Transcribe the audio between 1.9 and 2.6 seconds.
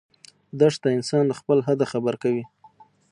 خبر کوي.